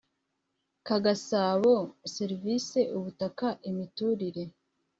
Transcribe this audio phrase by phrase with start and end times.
[0.85, 1.75] KA GASABO
[2.13, 4.45] SERIVISI UBUTAKA IMITURIRE